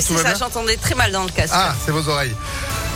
ça, 0.00 0.22
bien 0.22 0.34
j'entendais 0.34 0.76
très 0.76 0.94
mal 0.94 1.12
dans 1.12 1.24
le 1.24 1.30
casque. 1.30 1.54
Ah, 1.56 1.74
c'est 1.84 1.90
vos 1.90 2.08
oreilles. 2.08 2.34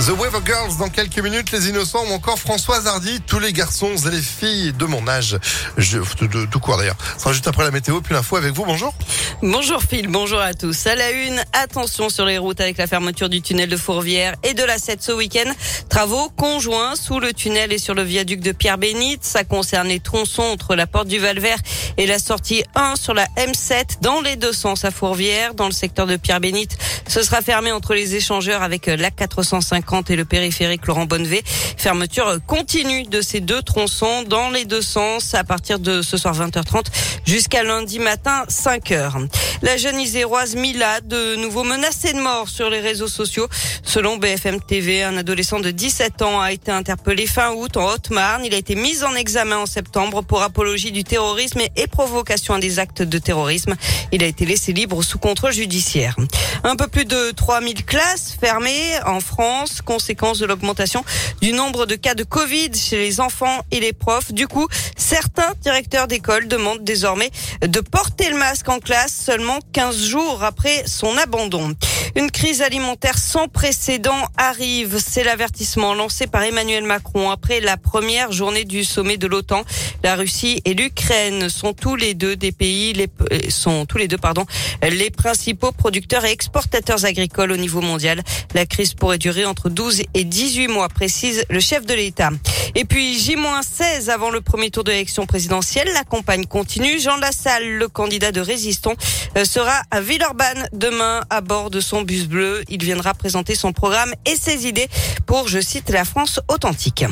The 0.00 0.10
Weather 0.10 0.44
Girls 0.44 0.76
dans 0.78 0.90
quelques 0.90 1.18
minutes, 1.20 1.50
les 1.50 1.68
innocents 1.70 2.04
ou 2.10 2.12
encore 2.12 2.38
Françoise 2.38 2.86
Hardy, 2.86 3.20
tous 3.26 3.38
les 3.38 3.54
garçons 3.54 3.92
et 4.06 4.10
les 4.10 4.20
filles 4.20 4.74
de 4.74 4.84
mon 4.84 5.06
âge. 5.08 5.38
Je, 5.78 5.98
de, 5.98 6.26
de- 6.26 6.44
tout 6.46 6.58
court 6.60 6.76
d'ailleurs. 6.76 6.96
Ce 7.16 7.20
sera 7.22 7.32
juste 7.32 7.46
après 7.48 7.64
la 7.64 7.70
météo, 7.70 8.02
puis 8.02 8.12
l'info 8.12 8.36
avec 8.36 8.52
vous. 8.52 8.66
Bonjour. 8.66 8.92
Bonjour 9.40 9.82
Phil, 9.82 10.08
bonjour 10.08 10.40
à 10.40 10.52
tous. 10.52 10.86
À 10.86 10.94
la 10.94 11.10
une, 11.10 11.42
attention 11.54 12.10
sur 12.10 12.26
les 12.26 12.36
routes 12.36 12.60
avec 12.60 12.76
la 12.76 12.86
fermeture 12.86 13.30
du 13.30 13.40
tunnel 13.40 13.70
de 13.70 13.76
Fourvière 13.78 14.34
et 14.42 14.52
de 14.52 14.62
la 14.62 14.76
7 14.76 15.02
ce 15.02 15.12
week-end. 15.12 15.50
Travaux 15.88 16.28
conjoints 16.36 16.96
sous 16.96 17.18
le 17.18 17.32
tunnel 17.32 17.72
et 17.72 17.78
sur 17.78 17.94
le 17.94 18.02
viaduc 18.02 18.40
de 18.40 18.52
Pierre-Bénite. 18.52 19.24
Ça 19.24 19.44
concerne 19.44 19.88
les 19.88 20.00
tronçons 20.00 20.42
entre 20.42 20.74
la 20.74 20.86
porte 20.86 21.08
du 21.08 21.18
Valvert 21.18 21.58
et 21.96 22.06
la 22.06 22.18
sortie 22.18 22.62
1 22.74 22.96
sur 22.96 23.14
la 23.14 23.26
M7 23.38 24.02
dans 24.02 24.20
les 24.20 24.36
deux 24.36 24.52
sens 24.52 24.84
à 24.84 24.90
Fourvière. 24.90 25.54
Dans 25.54 25.66
le 25.66 25.72
secteur 25.72 26.06
de 26.06 26.16
Pierre-Bénite, 26.16 26.76
ce 27.06 27.22
sera 27.22 27.42
fermé 27.42 27.72
entre 27.72 27.94
les 27.94 28.14
échangeurs 28.14 28.62
avec 28.62 28.86
la 28.86 29.10
450 29.10 30.10
et 30.10 30.16
le 30.16 30.24
périphérique 30.24 30.86
Laurent 30.86 31.06
Bonnevé. 31.06 31.42
Fermeture 31.76 32.38
continue 32.46 33.04
de 33.04 33.20
ces 33.20 33.40
deux 33.40 33.62
tronçons 33.62 34.22
dans 34.22 34.50
les 34.50 34.64
deux 34.64 34.82
sens 34.82 35.34
à 35.34 35.44
partir 35.44 35.78
de 35.78 36.02
ce 36.02 36.16
soir 36.16 36.34
20h30 36.34 36.86
jusqu'à 37.26 37.62
lundi 37.62 37.98
matin 37.98 38.44
5h. 38.48 39.28
La 39.62 39.76
jeune 39.76 40.00
iséroise 40.00 40.56
Mila, 40.56 41.00
de 41.00 41.36
nouveau 41.36 41.62
menacée 41.64 42.12
de 42.12 42.20
mort 42.20 42.48
sur 42.48 42.68
les 42.68 42.80
réseaux 42.80 43.08
sociaux. 43.08 43.48
Selon 43.82 44.16
BFM 44.16 44.60
TV, 44.60 45.02
un 45.02 45.16
adolescent 45.16 45.60
de 45.60 45.70
17 45.70 46.22
ans 46.22 46.40
a 46.40 46.52
été 46.52 46.70
interpellé 46.70 47.26
fin 47.26 47.52
août 47.52 47.76
en 47.76 47.86
Haute-Marne. 47.92 48.44
Il 48.44 48.54
a 48.54 48.58
été 48.58 48.74
mis 48.74 49.04
en 49.04 49.14
examen 49.14 49.58
en 49.58 49.66
septembre 49.66 50.22
pour 50.22 50.42
apologie 50.42 50.92
du 50.92 51.04
terrorisme 51.04 51.60
et 51.76 51.86
provocation 51.86 52.54
à 52.54 52.58
des 52.58 52.78
actes 52.78 53.02
de 53.02 53.18
terrorisme. 53.18 53.74
Il 54.12 54.22
a 54.22 54.26
été 54.26 54.44
laissé 54.44 54.72
libre 54.72 55.02
sous 55.02 55.18
contrôle 55.18 55.52
judiciaire. 55.52 56.16
Un 56.62 56.76
peu 56.76 56.88
plus 56.94 57.04
de 57.06 57.32
3000 57.32 57.84
classes 57.84 58.36
fermées 58.40 59.00
en 59.04 59.18
France, 59.18 59.82
conséquence 59.82 60.38
de 60.38 60.46
l'augmentation 60.46 61.04
du 61.42 61.52
nombre 61.52 61.86
de 61.86 61.96
cas 61.96 62.14
de 62.14 62.22
Covid 62.22 62.70
chez 62.72 62.96
les 62.96 63.18
enfants 63.18 63.62
et 63.72 63.80
les 63.80 63.92
profs. 63.92 64.30
Du 64.30 64.46
coup, 64.46 64.68
certains 64.96 65.54
directeurs 65.60 66.06
d'école 66.06 66.46
demandent 66.46 66.84
désormais 66.84 67.32
de 67.62 67.80
porter 67.80 68.30
le 68.30 68.36
masque 68.36 68.68
en 68.68 68.78
classe 68.78 69.12
seulement 69.12 69.58
15 69.72 70.04
jours 70.04 70.44
après 70.44 70.84
son 70.86 71.18
abandon. 71.18 71.74
Une 72.14 72.30
crise 72.30 72.62
alimentaire 72.62 73.18
sans 73.18 73.48
précédent 73.48 74.28
arrive. 74.36 75.00
C'est 75.04 75.24
l'avertissement 75.24 75.94
lancé 75.94 76.28
par 76.28 76.44
Emmanuel 76.44 76.84
Macron 76.84 77.28
après 77.28 77.58
la 77.58 77.76
première 77.76 78.30
journée 78.30 78.64
du 78.64 78.84
sommet 78.84 79.16
de 79.16 79.26
l'OTAN. 79.26 79.64
La 80.04 80.14
Russie 80.14 80.62
et 80.64 80.74
l'Ukraine 80.74 81.48
sont 81.48 81.72
tous 81.72 81.96
les 81.96 82.14
deux 82.14 82.36
des 82.36 82.52
pays, 82.52 82.92
les, 82.92 83.08
euh, 83.32 83.40
sont 83.48 83.84
tous 83.84 83.98
les 83.98 84.06
deux, 84.06 84.18
pardon, 84.18 84.46
les 84.80 85.10
principaux 85.10 85.72
producteurs 85.72 86.24
et 86.24 86.30
exportateurs 86.30 86.83
agricoles 86.92 87.52
au 87.52 87.56
niveau 87.56 87.80
mondial. 87.80 88.22
La 88.54 88.66
crise 88.66 88.94
pourrait 88.94 89.18
durer 89.18 89.44
entre 89.44 89.68
12 89.68 90.02
et 90.14 90.24
18 90.24 90.68
mois, 90.68 90.88
précise 90.88 91.44
le 91.50 91.60
chef 91.60 91.86
de 91.86 91.94
l'État. 91.94 92.30
Et 92.74 92.84
puis 92.84 93.18
J-16 93.18 94.10
avant 94.10 94.30
le 94.30 94.40
premier 94.40 94.70
tour 94.70 94.84
de 94.84 94.90
l'élection 94.90 95.26
présidentielle, 95.26 95.88
la 95.94 96.04
campagne 96.04 96.46
continue. 96.46 97.00
Jean 97.00 97.16
Lassalle, 97.16 97.68
le 97.68 97.88
candidat 97.88 98.32
de 98.32 98.40
Résistons, 98.40 98.96
euh, 99.36 99.44
sera 99.44 99.82
à 99.90 100.00
Villeurbanne 100.00 100.68
demain 100.72 101.22
à 101.30 101.40
bord 101.40 101.70
de 101.70 101.80
son 101.80 102.02
bus 102.02 102.26
bleu. 102.26 102.62
Il 102.68 102.82
viendra 102.82 103.14
présenter 103.14 103.54
son 103.54 103.72
programme 103.72 104.12
et 104.26 104.36
ses 104.36 104.66
idées 104.66 104.88
pour, 105.26 105.48
je 105.48 105.60
cite, 105.60 105.90
la 105.90 106.04
France 106.04 106.40
authentique. 106.48 107.04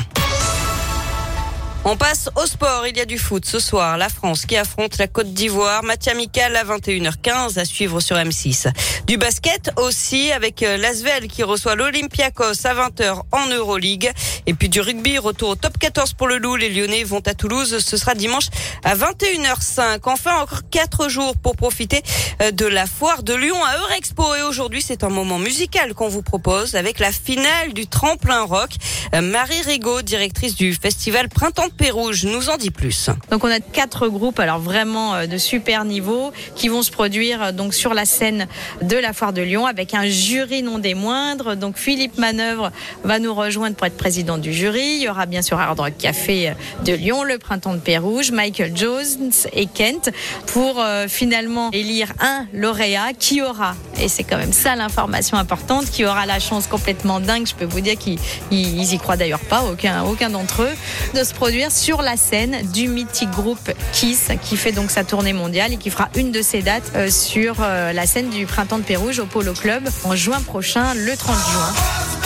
On 1.85 1.97
passe 1.97 2.29
au 2.41 2.45
sport. 2.45 2.87
Il 2.87 2.95
y 2.95 3.01
a 3.01 3.05
du 3.05 3.17
foot 3.17 3.45
ce 3.45 3.59
soir. 3.59 3.97
La 3.97 4.07
France 4.07 4.45
qui 4.45 4.55
affronte 4.55 4.97
la 4.97 5.07
Côte 5.07 5.33
d'Ivoire. 5.33 5.83
Match 5.83 6.07
amical 6.07 6.55
à 6.55 6.63
21h15 6.63 7.59
à 7.59 7.65
suivre 7.65 7.99
sur 7.99 8.15
M6. 8.15 8.71
Du 9.05 9.17
basket 9.17 9.69
aussi 9.75 10.31
avec 10.31 10.63
euh, 10.63 10.77
l'Asvel 10.77 11.27
qui 11.27 11.43
reçoit 11.43 11.75
l'Olympiakos 11.75 12.65
à 12.65 12.73
20h 12.73 13.23
en 13.33 13.47
Euroleague. 13.47 14.13
Et 14.45 14.53
puis 14.53 14.69
du 14.69 14.79
rugby, 14.79 15.17
retour 15.17 15.49
au 15.49 15.55
top 15.55 15.77
14 15.77 16.13
pour 16.13 16.27
le 16.27 16.37
Loup. 16.37 16.55
Les 16.55 16.69
Lyonnais 16.69 17.03
vont 17.03 17.21
à 17.25 17.33
Toulouse. 17.33 17.77
Ce 17.79 17.97
sera 17.97 18.15
dimanche 18.15 18.47
à 18.85 18.95
21h05. 18.95 19.99
Enfin, 20.05 20.39
encore 20.39 20.61
quatre 20.71 21.09
jours 21.09 21.35
pour 21.35 21.57
profiter 21.57 22.01
euh, 22.41 22.51
de 22.51 22.65
la 22.65 22.85
foire 22.85 23.23
de 23.23 23.33
Lyon 23.33 23.61
à 23.61 23.77
Eurexpo. 23.79 24.35
Et 24.35 24.41
aujourd'hui, 24.43 24.81
c'est 24.81 25.03
un 25.03 25.09
moment 25.09 25.37
musical 25.37 25.93
qu'on 25.95 26.07
vous 26.07 26.23
propose 26.23 26.75
avec 26.75 26.99
la 26.99 27.11
finale 27.11 27.73
du 27.73 27.87
tremplin 27.87 28.43
rock. 28.43 28.69
Euh, 29.13 29.19
Marie 29.19 29.61
Rigaud, 29.63 30.01
directrice 30.01 30.55
du 30.55 30.73
festival 30.73 31.27
Printemps 31.27 31.72
Pérouge, 31.77 32.25
nous 32.25 32.49
en 32.49 32.57
dit 32.57 32.71
plus. 32.71 33.09
Donc 33.31 33.43
on 33.43 33.51
a 33.51 33.59
quatre 33.59 34.07
groupes, 34.07 34.39
alors 34.39 34.59
vraiment 34.59 35.15
euh, 35.15 35.27
de 35.27 35.37
super 35.37 35.85
niveau, 35.85 36.31
qui 36.55 36.67
vont 36.67 36.81
se 36.81 36.91
produire 36.91 37.43
euh, 37.43 37.51
donc 37.51 37.73
sur 37.73 37.93
la 37.93 38.05
scène 38.05 38.47
de 38.81 38.95
la 38.95 39.13
Foire 39.13 39.33
de 39.33 39.41
Lyon 39.41 39.65
avec 39.65 39.93
un 39.93 40.05
jury 40.05 40.63
non 40.63 40.79
des 40.79 40.93
moindres. 40.93 41.55
Donc 41.55 41.77
Philippe 41.77 42.17
Manœuvre 42.17 42.71
va 43.03 43.19
nous 43.19 43.33
rejoindre 43.33 43.75
pour 43.75 43.87
être 43.87 43.97
président 43.97 44.37
du 44.37 44.53
jury. 44.53 44.97
Il 44.97 45.01
y 45.03 45.09
aura 45.09 45.25
bien 45.25 45.41
sûr 45.41 45.59
Hard 45.59 45.79
Rock 45.79 45.93
Café 45.97 46.49
euh, 46.49 46.53
de 46.85 46.93
Lyon, 46.93 47.23
le 47.23 47.37
Printemps 47.37 47.73
de 47.73 47.79
Pérouge, 47.79 48.31
Michael 48.31 48.75
Jones 48.75 49.31
et 49.53 49.65
Kent 49.65 50.11
pour 50.47 50.83
finalement 51.07 51.71
élire 51.71 52.13
un 52.19 52.45
lauréat 52.53 53.13
qui 53.17 53.41
aura, 53.41 53.75
et 53.99 54.07
c'est 54.07 54.23
quand 54.23 54.37
même 54.37 54.53
ça 54.53 54.75
l'information 54.75 55.37
importante, 55.37 55.89
qui 55.89 56.05
aura 56.05 56.25
la 56.25 56.39
chance 56.39 56.67
complètement 56.67 57.19
dingue, 57.19 57.47
je 57.47 57.55
peux 57.55 57.65
vous 57.65 57.81
dire 57.81 57.97
qu'ils 57.97 58.19
ils 58.51 58.79
ils 58.79 58.93
y 58.93 58.97
croient 58.97 59.17
d'ailleurs 59.17 59.39
pas, 59.39 59.63
aucun 59.63 60.29
d'entre 60.29 60.63
eux, 60.63 60.75
de 61.13 61.23
se 61.23 61.33
produire 61.33 61.62
sur 61.71 62.01
la 62.01 62.17
scène 62.17 62.65
du 62.71 62.87
mythique 62.87 63.31
groupe 63.31 63.71
Kiss 63.91 64.29
qui 64.41 64.57
fait 64.57 64.71
donc 64.71 64.91
sa 64.91 65.03
tournée 65.03 65.33
mondiale 65.33 65.73
et 65.73 65.77
qui 65.77 65.89
fera 65.89 66.09
une 66.15 66.31
de 66.31 66.41
ses 66.41 66.61
dates 66.61 66.91
euh, 66.95 67.09
sur 67.09 67.57
euh, 67.61 67.93
la 67.93 68.05
scène 68.05 68.29
du 68.29 68.45
printemps 68.45 68.79
de 68.79 68.83
Pérouge 68.83 69.19
au 69.19 69.25
Polo 69.25 69.53
Club 69.53 69.83
en 70.03 70.15
juin 70.15 70.41
prochain, 70.41 70.93
le 70.93 71.15
30 71.15 71.35
juin. 71.35 72.22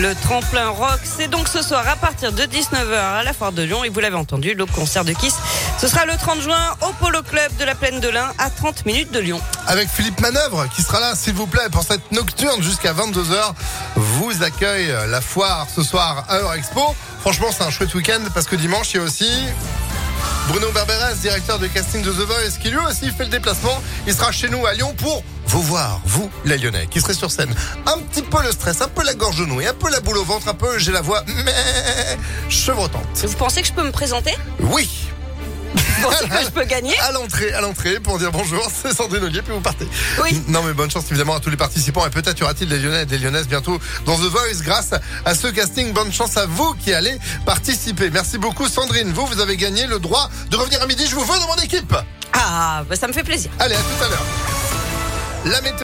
Le 0.00 0.14
tremplin 0.14 0.68
rock, 0.68 1.00
c'est 1.02 1.26
donc 1.26 1.48
ce 1.48 1.60
soir 1.60 1.82
à 1.88 1.96
partir 1.96 2.30
de 2.32 2.42
19h 2.44 2.94
à 2.94 3.24
la 3.24 3.32
Foire 3.32 3.50
de 3.50 3.62
Lyon. 3.62 3.82
Et 3.82 3.88
vous 3.88 3.98
l'avez 3.98 4.14
entendu, 4.14 4.54
le 4.54 4.64
concert 4.64 5.04
de 5.04 5.12
Kiss, 5.12 5.34
ce 5.80 5.88
sera 5.88 6.06
le 6.06 6.16
30 6.16 6.40
juin 6.40 6.76
au 6.82 6.92
Polo 7.00 7.20
Club 7.24 7.56
de 7.56 7.64
la 7.64 7.74
Plaine 7.74 7.98
de 7.98 8.08
l'Ain 8.08 8.32
à 8.38 8.48
30 8.48 8.86
minutes 8.86 9.10
de 9.10 9.18
Lyon. 9.18 9.40
Avec 9.66 9.88
Philippe 9.88 10.20
Manœuvre 10.20 10.68
qui 10.68 10.82
sera 10.82 11.00
là, 11.00 11.16
s'il 11.16 11.34
vous 11.34 11.48
plaît, 11.48 11.68
pour 11.72 11.82
cette 11.82 12.12
nocturne 12.12 12.62
jusqu'à 12.62 12.92
22h. 12.92 13.54
Vous 13.96 14.44
accueille 14.44 14.94
la 15.08 15.20
foire 15.20 15.66
ce 15.74 15.82
soir 15.82 16.24
à 16.28 16.38
Eurexpo. 16.38 16.94
Franchement, 17.20 17.48
c'est 17.50 17.64
un 17.64 17.70
chouette 17.70 17.92
week-end 17.94 18.20
parce 18.32 18.46
que 18.46 18.54
dimanche, 18.54 18.94
il 18.94 18.98
y 18.98 19.00
a 19.00 19.02
aussi 19.02 19.28
Bruno 20.48 20.72
Berberas, 20.72 21.14
directeur 21.16 21.58
de 21.58 21.66
casting 21.66 22.02
de 22.02 22.10
The 22.10 22.26
Voice, 22.26 22.58
qui 22.60 22.70
lui 22.70 22.78
aussi 22.78 23.10
fait 23.10 23.24
le 23.24 23.28
déplacement. 23.28 23.82
Il 24.06 24.14
sera 24.14 24.32
chez 24.32 24.48
nous 24.48 24.64
à 24.64 24.72
Lyon 24.72 24.94
pour 24.96 25.22
vous 25.46 25.62
voir, 25.62 26.00
vous, 26.06 26.30
les 26.46 26.56
Lyonnais, 26.56 26.86
qui 26.90 27.00
serez 27.00 27.12
sur 27.12 27.30
scène. 27.30 27.54
Un 27.86 27.98
petit 27.98 28.22
peu 28.22 28.42
le 28.42 28.50
stress, 28.50 28.80
un 28.80 28.88
peu 28.88 29.04
la 29.04 29.12
gorge 29.12 29.42
nouée, 29.42 29.66
un 29.66 29.74
peu 29.74 29.90
la 29.90 30.00
boule 30.00 30.16
au 30.16 30.24
ventre, 30.24 30.48
un 30.48 30.54
peu 30.54 30.78
j'ai 30.78 30.90
la 30.90 31.02
voix 31.02 31.22
mais 31.44 32.16
chevrotante. 32.48 33.02
Vous 33.24 33.36
pensez 33.36 33.60
que 33.60 33.68
je 33.68 33.74
peux 33.74 33.84
me 33.84 33.92
présenter? 33.92 34.34
Oui, 34.60 34.88
que 36.28 36.44
je 36.44 36.50
peux 36.50 36.64
gagner 36.64 36.98
à 37.00 37.12
l'entrée, 37.12 37.52
à 37.52 37.60
l'entrée, 37.60 38.00
pour 38.00 38.18
dire 38.18 38.30
bonjour, 38.32 38.68
c'est 38.82 38.94
Sandrine 38.94 39.24
Ollier, 39.24 39.42
puis 39.42 39.52
vous 39.52 39.60
partez. 39.60 39.86
Oui. 40.22 40.42
Non, 40.48 40.62
mais 40.62 40.72
bonne 40.72 40.90
chance 40.90 41.04
évidemment 41.10 41.34
à 41.34 41.40
tous 41.40 41.50
les 41.50 41.56
participants 41.56 42.06
et 42.06 42.10
peut-être 42.10 42.38
y 42.38 42.42
aura-t-il 42.42 42.68
des 42.68 42.78
Lyonnais 42.78 43.02
et 43.02 43.06
des 43.06 43.18
Lyonnaises 43.18 43.48
bientôt 43.48 43.78
dans 44.04 44.16
The 44.16 44.30
Voice 44.30 44.62
grâce 44.62 44.90
à 45.24 45.34
ce 45.34 45.48
casting. 45.48 45.92
Bonne 45.92 46.12
chance 46.12 46.36
à 46.36 46.46
vous 46.46 46.74
qui 46.74 46.92
allez 46.92 47.18
participer. 47.44 48.10
Merci 48.10 48.38
beaucoup 48.38 48.68
Sandrine. 48.68 49.12
Vous, 49.12 49.26
vous 49.26 49.40
avez 49.40 49.56
gagné 49.56 49.86
le 49.86 49.98
droit 49.98 50.30
de 50.50 50.56
revenir 50.56 50.82
à 50.82 50.86
midi. 50.86 51.06
Je 51.08 51.14
vous 51.14 51.24
veux 51.24 51.38
dans 51.38 51.48
mon 51.48 51.62
équipe. 51.62 51.94
Ah, 52.32 52.84
bah 52.88 52.96
ça 52.96 53.08
me 53.08 53.12
fait 53.12 53.24
plaisir. 53.24 53.50
Allez, 53.58 53.74
à 53.74 53.78
tout 53.78 54.04
à 54.04 54.08
l'heure. 54.08 54.24
La 55.44 55.60
météo. 55.60 55.76